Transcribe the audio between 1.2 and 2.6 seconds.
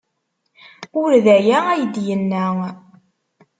d aya ay d-yenna.